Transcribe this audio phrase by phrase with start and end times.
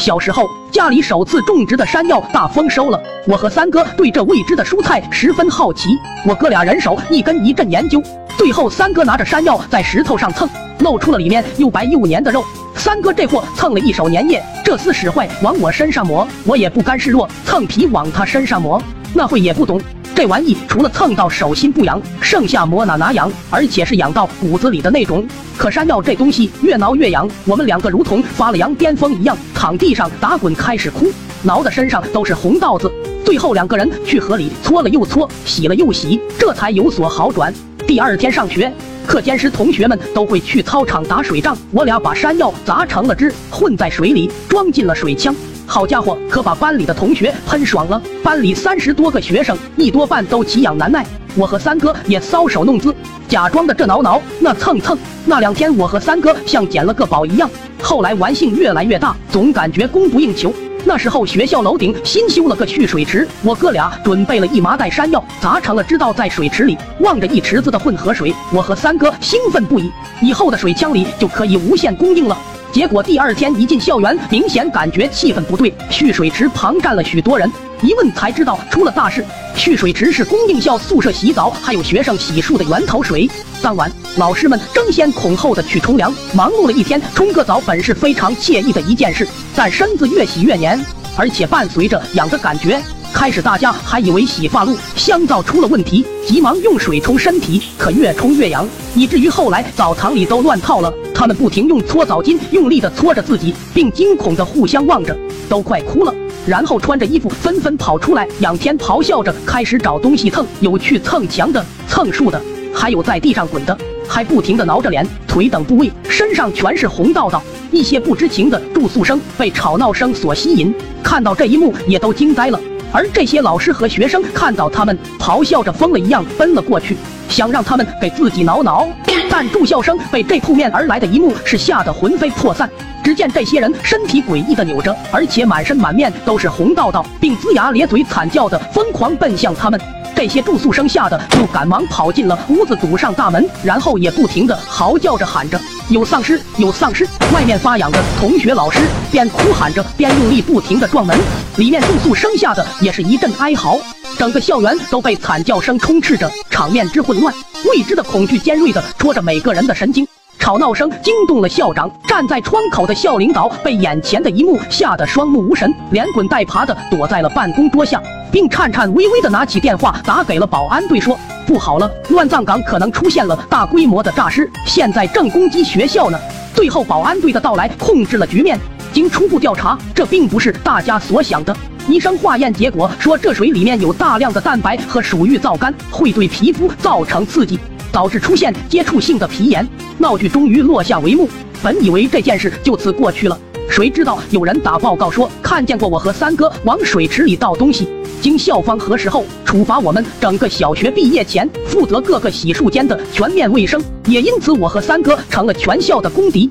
[0.00, 2.98] 小时候，家里首次种植的山药大丰收了。
[3.28, 5.90] 我和三哥对这未知的蔬菜十分好奇，
[6.26, 8.02] 我哥俩人手一根一阵研究。
[8.38, 12.42] 最后，三哥拿着山药在石头上蹭，露出了里面又白又黏的肉。
[12.74, 18.82] 三哥这货蹭了一手粘液，这厮使坏往我身上抹，我也不甘示弱，蹭皮往他身上抹。
[19.12, 19.78] 那会也不懂，
[20.20, 25.26] 这玩意除了蹭到手心不痒，剩下抹哪哪痒，而且是痒到骨子里的那种。
[25.56, 31.10] 可山药这东西越挠越痒，我们两个如同发了羊癫疯一样，躺地上打滚，开始哭，
[31.42, 32.92] 挠的身上都是红道子。
[33.24, 37.50] 最后两个人去河里搓了又搓，洗了又洗，这才有所好转。
[37.86, 38.70] 第二天上学，
[39.06, 45.34] 课间时同学们都会去操场打水仗，我俩把山药砸成了汁，混在水里，装进了水枪。
[45.70, 48.02] 好家伙，可把班里的同学喷爽了。
[48.24, 51.06] 班里三十多个学生，一多半都奇痒难耐。
[51.36, 52.92] 我和三哥也搔首弄姿，
[53.28, 54.98] 假装的这挠挠，那蹭蹭。
[55.24, 57.48] 那两天，我和三哥像捡了个宝一样。
[57.80, 60.52] 后来玩性越来越大，总感觉供不应求。
[60.84, 66.76] 那时候学校楼顶新修了个蓄水池，我哥俩准备了一麻袋山药，砸成了知道在水池里。
[66.98, 69.88] 望着一池子的混合水，我和三哥兴奋不已。
[70.20, 72.36] 以后的水枪里就可以无限供应了。
[72.72, 77.50] 结果第二天一进校园，明显感觉气氛不对，蓄水池旁站了许多人。
[77.82, 79.24] 一问才知道出了大事。
[79.56, 83.28] 蓄水池是供应校宿舍洗澡还有学生洗漱的源头水。
[83.60, 90.78] 当晚，老师们争先恐后的去冲凉，忙碌了一天，冲个澡本是非常惬意的一件事，但身子越洗越黏，
[91.16, 92.80] 而且伴随着痒的感觉。
[93.12, 100.92] 开始大家还以为洗发露、香皂出了问题，急忙用水冲身体，可越冲越痒，以至于后来澡堂里都乱套了。
[101.14, 105.16] 他们不停用搓澡巾用力的搓着自己，并惊恐的互相望着，
[105.48, 106.14] 都快哭了。
[106.46, 112.40] 然后穿着衣服纷纷跑出来，仰天咆哮着开始找东西蹭，有去蹭墙的、蹭树的，
[112.72, 113.76] 还有在地上滚的，
[114.08, 117.42] 还不停的挠着脸、腿等部位，身上全是红道道。
[117.70, 122.58] 一些不知情的住宿生被吵闹声所吸引，看到这一幕也都惊呆了。
[122.92, 126.96] 而这些老师和学生看到他们，咆哮着疯了一样奔了过去，
[127.28, 128.88] 想让他们给自己挠挠。
[129.30, 132.68] 但住校生被这扑面而来的一幕是吓得魂飞魄散。
[133.02, 139.80] 只见这些人身体诡异的扭着，而且满身满面都是红道道，并龇牙咧嘴惨叫的疯狂奔向他们。
[140.20, 145.58] 这些住宿生吓得就赶忙跑进了屋子，堵上大门，然后也不停的嚎叫着喊着
[145.88, 151.18] ：“有丧尸，有丧尸！”外面发痒的同学、老师边哭喊着，边用力不停的撞门。
[151.56, 153.78] 里面住宿生吓得也是一阵哀嚎，
[154.18, 157.34] 整个校园都被惨叫声充斥着，场面之混乱，
[157.70, 160.06] 未知的恐惧尖锐的戳着每个人的神经。
[160.40, 168.02] 吵闹声惊动了校长，站在窗口的校领导被眼前的一幕吓得双目无神，连滚带爬的躲在了办公桌下，
[168.32, 176.18] 并颤颤巍巍的拿起电话打给了保安队，说：“不好了，乱葬岗可能出现了大规模的诈尸，现在正攻击学校呢。”
[176.56, 178.58] 最后，保安队的到来控制了局面。
[178.94, 181.54] 经初步调查，这并不是大家所想的。
[181.86, 187.60] 医生化验结果说，这水里面有大量的蛋白和鼠氯皂苷，会对皮肤造成刺激。
[187.92, 189.66] 导致出现接触性的皮炎，
[189.98, 191.28] 闹剧终于落下帷幕。
[191.62, 197.88] 本以为这件事就此过去了，谁知道有人打报告说看见过我和三哥往水池里倒东西。
[198.20, 203.82] 经校方核实后，处罚我们整个小学毕业前负责各个洗漱间的全面卫生。
[204.06, 206.50] 也因此，我和三哥成了全校的公敌。